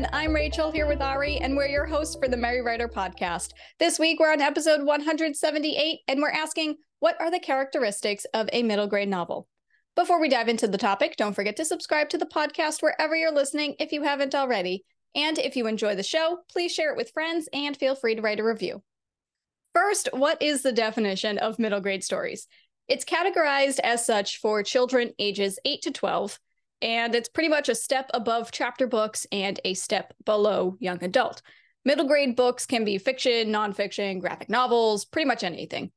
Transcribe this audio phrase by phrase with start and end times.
[0.00, 0.20] everyone.
[0.20, 3.50] I'm Rachel here with Ari, and we're your hosts for the Merry Writer podcast.
[3.78, 8.62] This week, we're on episode 178, and we're asking what are the characteristics of a
[8.62, 9.46] middle grade novel?
[9.96, 13.32] Before we dive into the topic, don't forget to subscribe to the podcast wherever you're
[13.32, 14.84] listening if you haven't already.
[15.14, 18.22] And if you enjoy the show, please share it with friends and feel free to
[18.22, 18.82] write a review.
[19.74, 22.46] First, what is the definition of middle grade stories?
[22.88, 26.38] It's categorized as such for children ages 8 to 12
[26.82, 31.42] and it's pretty much a step above chapter books and a step below young adult.
[31.84, 35.90] Middle grade books can be fiction, nonfiction, graphic novels, pretty much anything.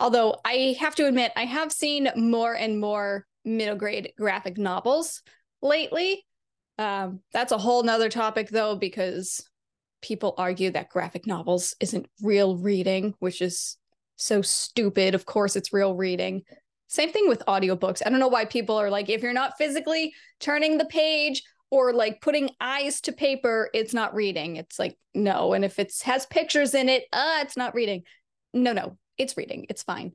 [0.00, 5.22] Although I have to admit, I have seen more and more middle grade graphic novels
[5.62, 6.24] lately.
[6.78, 9.48] Um, that's a whole nother topic, though, because
[10.02, 13.78] people argue that graphic novels isn't real reading, which is
[14.16, 15.14] so stupid.
[15.14, 16.42] Of course, it's real reading.
[16.94, 18.02] Same thing with audiobooks.
[18.06, 21.92] I don't know why people are like, if you're not physically turning the page or
[21.92, 24.56] like putting eyes to paper, it's not reading.
[24.56, 25.54] It's like, no.
[25.54, 28.04] And if it has pictures in it, uh, it's not reading.
[28.52, 29.66] No, no, it's reading.
[29.68, 30.12] It's fine.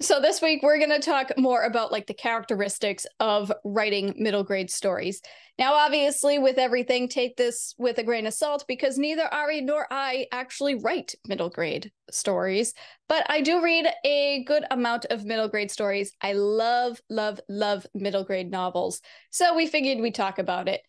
[0.00, 4.42] So this week we're going to talk more about like the characteristics of writing middle
[4.42, 5.22] grade stories.
[5.56, 9.86] Now obviously with everything take this with a grain of salt because neither Ari nor
[9.92, 12.74] I actually write middle grade stories,
[13.08, 16.12] but I do read a good amount of middle grade stories.
[16.20, 19.00] I love love love middle grade novels.
[19.30, 20.80] So we figured we'd talk about it.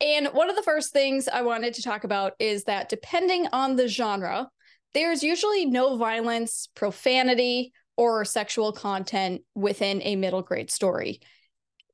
[0.00, 3.76] And one of the first things I wanted to talk about is that depending on
[3.76, 4.48] the genre,
[4.94, 11.20] there's usually no violence, profanity, or sexual content within a middle grade story.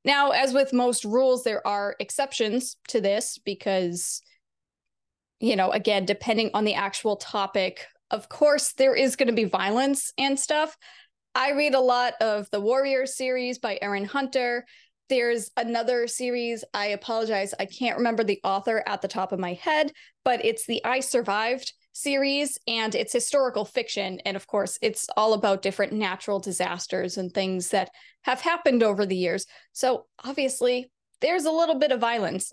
[0.04, 4.20] Now, as with most rules, there are exceptions to this because,
[5.40, 9.44] you know, again, depending on the actual topic, of course, there is going to be
[9.44, 10.76] violence and stuff.
[11.34, 14.66] I read a lot of the Warrior series by Erin Hunter.
[15.08, 19.54] There's another series, I apologize, I can't remember the author at the top of my
[19.54, 19.90] head,
[20.22, 25.32] but it's the I Survived series and it's historical fiction and of course it's all
[25.32, 27.88] about different natural disasters and things that
[28.22, 29.46] have happened over the years.
[29.72, 30.90] So obviously
[31.20, 32.52] there's a little bit of violence.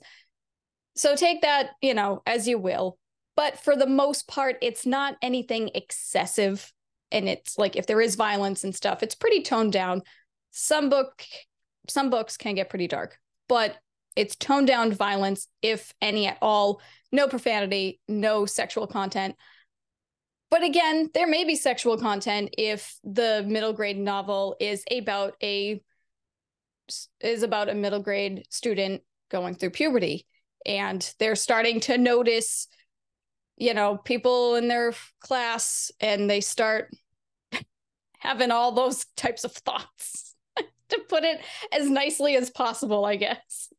[0.95, 2.97] So take that you know as you will
[3.35, 6.71] but for the most part it's not anything excessive
[7.11, 10.03] and it's like if there is violence and stuff it's pretty toned down.
[10.51, 11.25] Some book
[11.89, 13.17] some books can get pretty dark
[13.49, 13.75] but
[14.15, 19.35] it's toned down violence if any at all no profanity, no sexual content.
[20.49, 25.81] But again, there may be sexual content if the middle grade novel is about a
[27.21, 30.27] is about a middle grade student going through puberty
[30.65, 32.67] and they're starting to notice
[33.55, 36.89] you know people in their class and they start
[38.19, 40.35] having all those types of thoughts
[40.89, 41.39] to put it
[41.71, 43.71] as nicely as possible i guess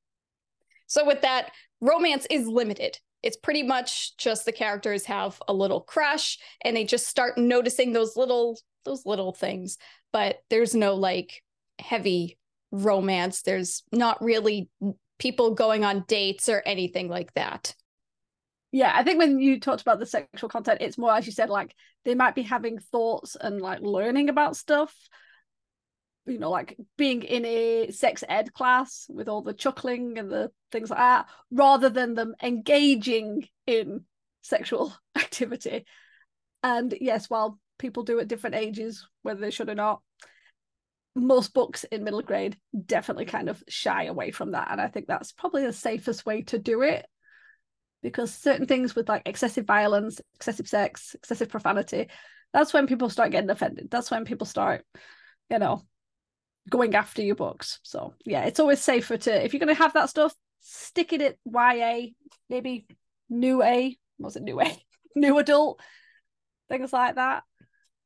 [0.93, 2.99] so with that romance is limited.
[3.23, 7.95] It's pretty much just the characters have a little crush and they just start noticing
[7.95, 9.79] those little those little things.
[10.13, 11.43] But there's no like
[11.79, 12.37] heavy
[12.73, 13.41] romance.
[13.41, 14.69] There's not really
[15.19, 17.75] people going on dates or anything like that.
[18.71, 21.51] Yeah i think when you talked about the sexual content it's more as you said
[21.51, 21.75] like
[22.05, 24.95] they might be having thoughts and like learning about stuff
[26.27, 30.51] you know, like being in a sex ed class with all the chuckling and the
[30.71, 34.05] things like that, rather than them engaging in
[34.43, 35.85] sexual activity.
[36.63, 40.01] And yes, while people do at different ages, whether they should or not,
[41.15, 42.57] most books in middle grade
[42.87, 44.69] definitely kind of shy away from that.
[44.71, 47.07] And I think that's probably the safest way to do it
[48.03, 52.09] because certain things with like excessive violence, excessive sex, excessive profanity,
[52.53, 53.89] that's when people start getting offended.
[53.91, 54.85] That's when people start,
[55.51, 55.83] you know,
[56.71, 57.81] going after your books.
[57.83, 61.21] So yeah, it's always safer to if you're going to have that stuff, stick it
[61.21, 62.11] at YA,
[62.49, 62.87] maybe
[63.29, 63.97] new A.
[64.19, 64.77] Was it new A?
[65.17, 65.81] new adult,
[66.69, 67.43] things like that.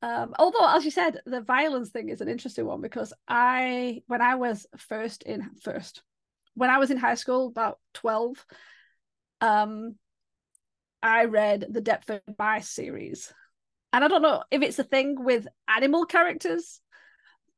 [0.03, 4.21] Um, although, as you said, the violence thing is an interesting one because I, when
[4.21, 6.03] I was first in first,
[6.55, 8.45] when I was in high school, about twelve,
[9.41, 9.97] um,
[11.03, 13.33] I read the Deptford Mice series,
[13.93, 16.81] and I don't know if it's a thing with animal characters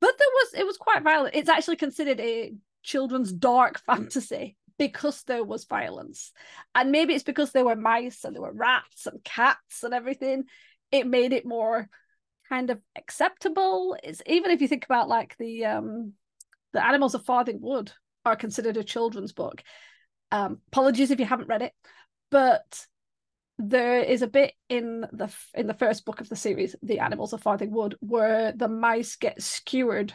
[0.00, 1.34] but there was it was quite violent.
[1.34, 2.52] It's actually considered a
[2.82, 6.32] children's dark fantasy because there was violence.
[6.74, 10.44] And maybe it's because there were mice and there were rats and cats and everything.
[10.92, 11.88] It made it more
[12.48, 13.96] kind of acceptable.
[14.02, 16.12] It's even if you think about like the um
[16.72, 17.92] the animals of Farthing Wood
[18.24, 19.62] are considered a children's book.
[20.30, 21.72] Um, apologies if you haven't read it,
[22.30, 22.86] but
[23.58, 27.32] there is a bit in the in the first book of the series, The Animals
[27.32, 30.12] of Farthing Wood, where the mice get skewered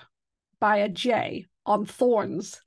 [0.60, 2.62] by a jay on thorns.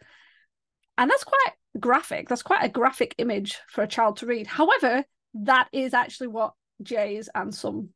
[0.98, 2.28] And that's quite graphic.
[2.28, 4.46] That's quite a graphic image for a child to read.
[4.46, 6.52] However, that is actually what
[6.82, 7.88] jays and some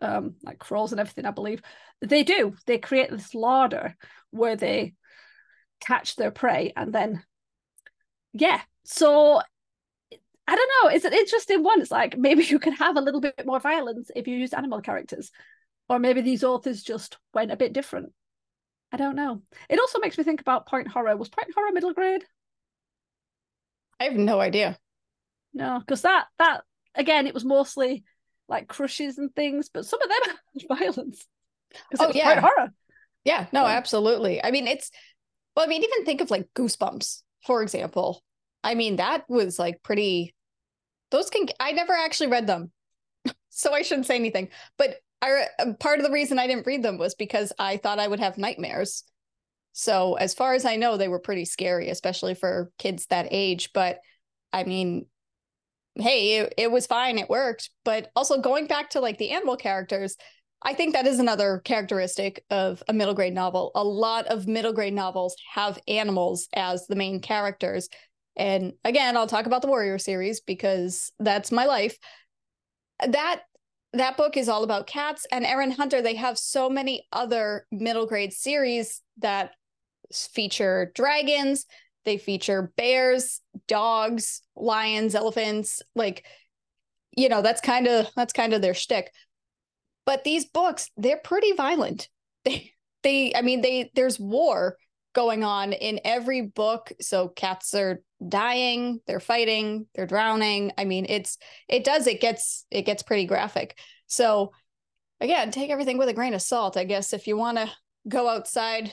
[0.00, 1.62] um like crows and everything, I believe,
[2.02, 2.54] they do.
[2.66, 3.96] They create this larder
[4.30, 4.94] where they
[5.80, 7.22] catch their prey and then
[8.34, 8.60] yeah.
[8.84, 9.40] So
[10.48, 10.90] I don't know.
[10.90, 11.82] It's an interesting one.
[11.82, 14.80] It's like maybe you could have a little bit more violence if you use animal
[14.80, 15.30] characters.
[15.90, 18.12] Or maybe these authors just went a bit different.
[18.90, 19.42] I don't know.
[19.68, 21.16] It also makes me think about Point Horror.
[21.16, 22.24] Was Point Horror middle grade?
[24.00, 24.78] I have no idea.
[25.52, 26.62] No, because that that
[26.94, 28.04] again, it was mostly
[28.48, 30.36] like crushes and things, but some of them
[30.68, 31.26] had violence.
[31.98, 32.72] Oh yeah, Point Horror.
[33.24, 33.72] Yeah, no, yeah.
[33.76, 34.42] absolutely.
[34.42, 34.90] I mean, it's
[35.54, 38.22] well, I mean, even think of like Goosebumps, for example.
[38.64, 40.34] I mean, that was like pretty.
[41.10, 41.46] Those can.
[41.60, 42.70] I never actually read them,
[43.50, 44.48] so I shouldn't say anything.
[44.76, 47.98] But I uh, part of the reason I didn't read them was because I thought
[47.98, 49.04] I would have nightmares.
[49.72, 53.70] So as far as I know, they were pretty scary, especially for kids that age.
[53.72, 54.00] But
[54.52, 55.06] I mean,
[55.94, 57.70] hey, it, it was fine, it worked.
[57.84, 60.16] But also going back to like the animal characters,
[60.62, 63.70] I think that is another characteristic of a middle grade novel.
[63.74, 67.88] A lot of middle grade novels have animals as the main characters.
[68.38, 71.98] And again, I'll talk about the Warrior series because that's my life.
[73.06, 73.42] That
[73.94, 76.02] that book is all about cats and Erin Hunter.
[76.02, 79.52] They have so many other middle grade series that
[80.12, 81.66] feature dragons.
[82.04, 86.24] They feature bears dogs lions elephants like
[87.16, 89.12] you know that's kind of that's kind of their shtick.
[90.06, 92.08] But these books they're pretty violent.
[92.44, 94.76] They they i mean they there's war
[95.12, 96.92] going on in every book.
[97.00, 100.72] So cats are dying they're fighting they're drowning.
[100.76, 101.38] I mean it's
[101.68, 103.78] it does it gets it gets pretty graphic.
[104.06, 104.52] So
[105.20, 107.12] again take everything with a grain of salt i guess.
[107.12, 107.70] If you want to
[108.08, 108.92] go outside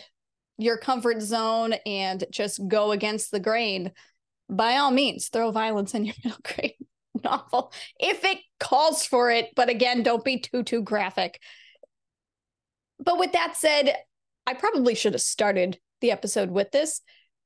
[0.58, 3.92] your comfort zone and just go against the grain
[4.50, 6.76] by all means throw violence in your middle grade
[7.24, 9.50] novel if it calls for it.
[9.56, 11.42] But again don't be too too graphic.
[13.04, 13.96] But with that said
[14.46, 17.02] i probably should have started the episode with this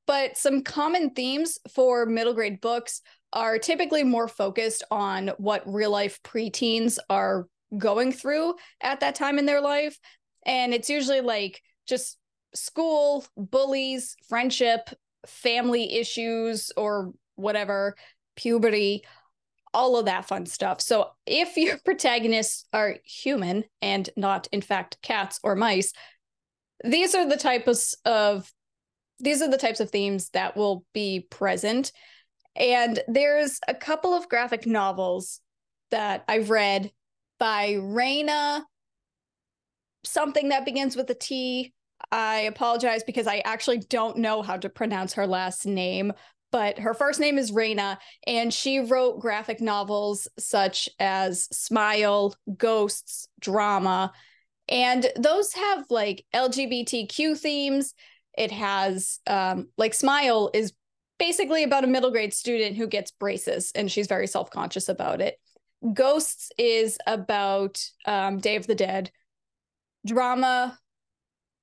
[0.06, 3.02] but some common themes for middle grade books
[3.32, 7.46] are typically more focused on what real life preteens are
[7.78, 9.98] going through at that time in their life.
[10.44, 12.18] And it's usually like just
[12.54, 14.90] school, bullies, friendship,
[15.26, 17.94] family issues, or whatever,
[18.36, 19.04] puberty,
[19.72, 20.80] all of that fun stuff.
[20.80, 25.92] So if your protagonists are human and not, in fact, cats or mice,
[26.82, 28.50] these are the types of
[29.20, 31.92] these are the types of themes that will be present.
[32.56, 35.40] And there's a couple of graphic novels
[35.90, 36.90] that I've read
[37.38, 38.62] by Raina,
[40.04, 41.72] something that begins with a T.
[42.10, 46.12] I apologize because I actually don't know how to pronounce her last name,
[46.50, 53.28] but her first name is Raina, and she wrote graphic novels such as Smile, Ghosts,
[53.40, 54.12] Drama,
[54.68, 57.94] and those have like LGBTQ themes
[58.36, 60.72] it has um, like Smile is
[61.18, 65.20] basically about a middle grade student who gets braces and she's very self conscious about
[65.20, 65.38] it.
[65.92, 69.10] Ghosts is about um, Day of the Dead.
[70.06, 70.78] Drama,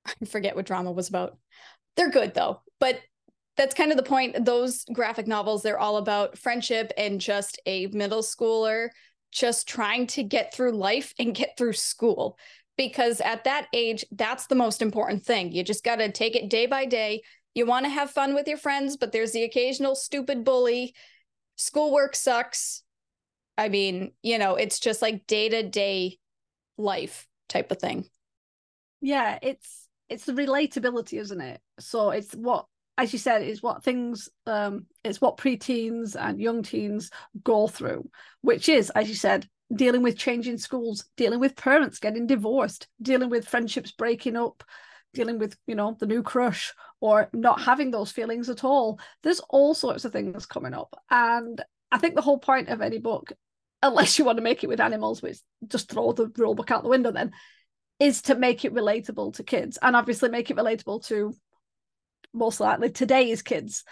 [0.06, 1.38] I forget what drama was about.
[1.96, 3.00] They're good though, but
[3.58, 4.46] that's kind of the point.
[4.46, 8.90] Those graphic novels, they're all about friendship and just a middle schooler
[9.32, 12.38] just trying to get through life and get through school
[12.78, 15.52] because at that age, that's the most important thing.
[15.52, 17.22] You just got to take it day by day.
[17.56, 20.94] You want to have fun with your friends, but there's the occasional stupid bully.
[21.56, 22.84] Schoolwork sucks.
[23.58, 26.20] I mean, you know, it's just like day to day
[26.78, 28.06] life type of thing.
[29.02, 31.60] Yeah, it's it's the relatability, isn't it?
[31.80, 32.68] So it's what
[33.00, 37.10] as you said, is what things um it's what preteens and young teens
[37.44, 38.08] go through,
[38.42, 43.30] which is, as you said, dealing with changing schools, dealing with parents getting divorced, dealing
[43.30, 44.64] with friendships breaking up,
[45.14, 49.00] dealing with, you know, the new crush or not having those feelings at all.
[49.24, 50.96] There's all sorts of things coming up.
[51.10, 53.34] And I think the whole point of any book,
[53.82, 56.84] unless you want to make it with animals, which just throw the rule book out
[56.84, 57.32] the window then,
[58.00, 61.34] is to make it relatable to kids and obviously make it relatable to
[62.34, 63.84] most likely today's kids.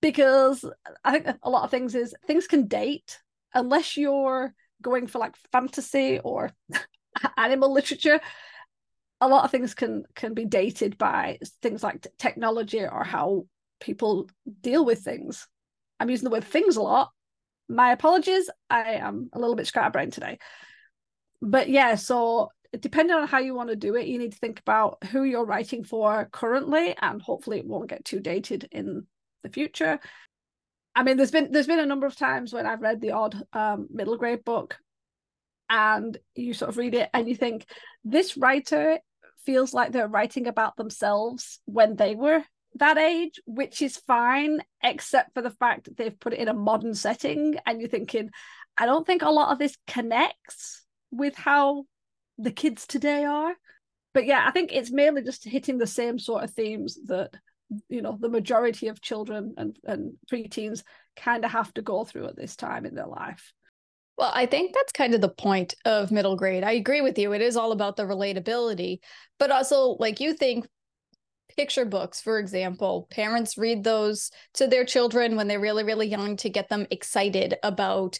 [0.00, 0.64] Because
[1.04, 3.18] I think a lot of things is things can date
[3.54, 6.50] unless you're going for like fantasy or
[7.36, 8.20] animal literature
[9.22, 13.46] a lot of things can can be dated by things like t- technology or how
[13.80, 14.28] people
[14.60, 15.46] deal with things.
[16.00, 17.10] I'm using the word things a lot.
[17.68, 18.50] My apologies.
[18.68, 20.38] I am a little bit scatterbrained today.
[21.40, 24.58] But yeah so depending on how you want to do it you need to think
[24.58, 29.06] about who you're writing for currently and hopefully it won't get too dated in
[29.42, 30.00] the future
[30.94, 33.42] I mean, there's been there's been a number of times when I've read the odd
[33.52, 34.78] um, middle grade book,
[35.70, 37.66] and you sort of read it and you think
[38.04, 38.98] this writer
[39.46, 42.44] feels like they're writing about themselves when they were
[42.76, 46.54] that age, which is fine, except for the fact that they've put it in a
[46.54, 48.30] modern setting, and you're thinking,
[48.76, 51.84] I don't think a lot of this connects with how
[52.38, 53.54] the kids today are.
[54.14, 57.34] But yeah, I think it's mainly just hitting the same sort of themes that
[57.88, 60.82] you know the majority of children and and preteens
[61.16, 63.52] kind of have to go through at this time in their life.
[64.18, 66.64] Well, I think that's kind of the point of middle grade.
[66.64, 67.32] I agree with you.
[67.32, 68.98] It is all about the relatability,
[69.38, 70.66] but also like you think
[71.56, 76.36] picture books, for example, parents read those to their children when they're really, really young
[76.38, 78.18] to get them excited about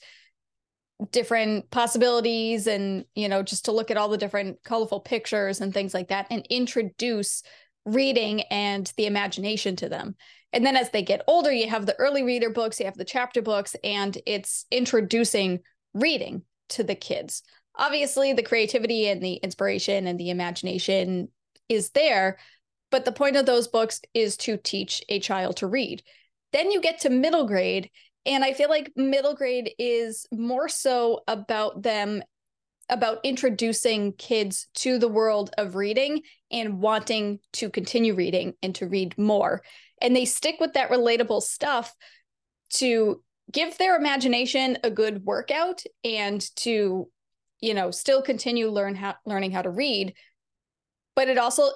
[1.10, 5.74] different possibilities and, you know, just to look at all the different colorful pictures and
[5.74, 7.42] things like that and introduce
[7.84, 10.14] reading and the imagination to them.
[10.52, 13.04] And then as they get older, you have the early reader books, you have the
[13.04, 15.60] chapter books, and it's introducing
[15.94, 17.42] reading to the kids.
[17.76, 21.28] Obviously, the creativity and the inspiration and the imagination
[21.68, 22.38] is there,
[22.90, 26.02] but the point of those books is to teach a child to read.
[26.52, 27.90] Then you get to middle grade,
[28.26, 32.22] and I feel like middle grade is more so about them
[32.90, 36.20] about introducing kids to the world of reading
[36.52, 39.62] and wanting to continue reading and to read more.
[40.00, 41.94] And they stick with that relatable stuff
[42.74, 47.08] to give their imagination a good workout and to
[47.60, 50.14] you know still continue learn how learning how to read.
[51.16, 51.70] But it also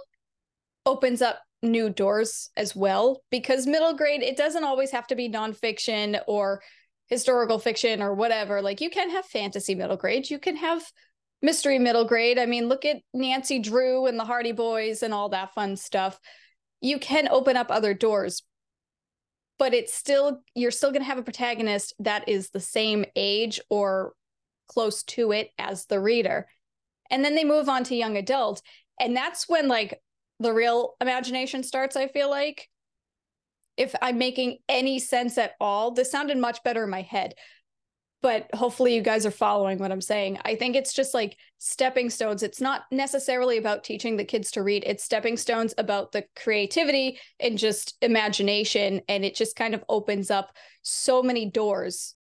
[0.84, 5.28] opens up new doors as well because middle grade it doesn't always have to be
[5.28, 6.62] nonfiction or
[7.08, 8.62] historical fiction or whatever.
[8.62, 10.28] Like you can have fantasy middle grade.
[10.28, 10.82] You can have
[11.42, 12.38] mystery middle grade.
[12.38, 16.18] I mean look at nancy drew and the hardy boys and all that fun stuff.
[16.80, 18.42] You can open up other doors
[19.58, 23.60] but it's still you're still going to have a protagonist that is the same age
[23.70, 24.12] or
[24.68, 26.46] close to it as the reader.
[27.10, 28.62] And then they move on to young adult
[29.00, 30.00] and that's when like
[30.40, 32.68] the real imagination starts i feel like.
[33.76, 37.34] If i'm making any sense at all this sounded much better in my head
[38.26, 40.40] but hopefully you guys are following what I'm saying.
[40.44, 42.42] I think it's just like stepping stones.
[42.42, 47.20] It's not necessarily about teaching the kids to read, it's stepping stones about the creativity
[47.38, 49.00] and just imagination.
[49.08, 50.50] And it just kind of opens up
[50.82, 52.16] so many doors.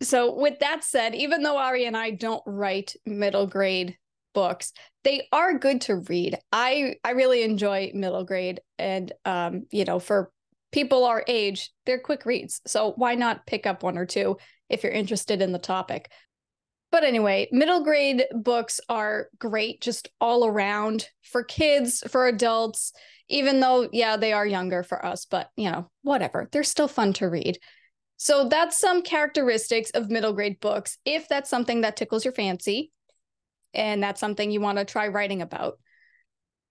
[0.00, 3.98] So, with that said, even though Ari and I don't write middle grade
[4.32, 4.72] books,
[5.04, 6.38] they are good to read.
[6.52, 10.32] I I really enjoy middle grade and um you know for
[10.72, 12.60] people our age, they're quick reads.
[12.66, 14.36] So why not pick up one or two
[14.68, 16.10] if you're interested in the topic.
[16.90, 22.92] But anyway, middle grade books are great just all around for kids, for adults,
[23.28, 26.48] even though, yeah, they are younger for us, but you know, whatever.
[26.50, 27.58] They're still fun to read.
[28.16, 32.90] So that's some characteristics of middle grade books, if that's something that tickles your fancy
[33.74, 35.78] and that's something you want to try writing about.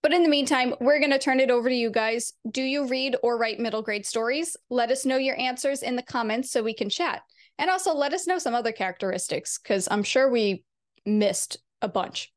[0.03, 2.33] But in the meantime, we're going to turn it over to you guys.
[2.49, 4.55] Do you read or write middle grade stories?
[4.69, 7.21] Let us know your answers in the comments so we can chat.
[7.57, 10.63] And also let us know some other characteristics because I'm sure we
[11.05, 12.31] missed a bunch.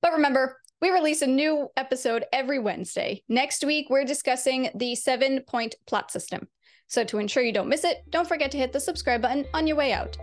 [0.00, 3.22] But remember, we release a new episode every Wednesday.
[3.28, 6.48] Next week, we're discussing the seven point plot system.
[6.88, 9.66] So to ensure you don't miss it, don't forget to hit the subscribe button on
[9.66, 10.16] your way out.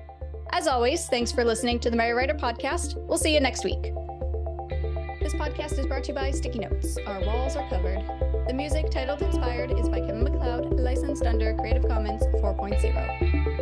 [0.52, 2.96] As always, thanks for listening to the Merry Writer Podcast.
[3.08, 4.09] We'll see you next week.
[5.30, 6.98] This podcast is brought to you by Sticky Notes.
[7.06, 8.00] Our walls are covered.
[8.48, 13.59] The music titled Inspired is by Kevin MacLeod, licensed under Creative Commons 4.0.